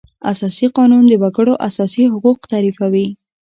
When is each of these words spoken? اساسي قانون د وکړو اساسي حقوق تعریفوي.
اساسي 0.31 0.67
قانون 0.77 1.03
د 1.07 1.13
وکړو 1.23 1.53
اساسي 1.67 2.03
حقوق 2.13 2.39
تعریفوي. 2.51 3.07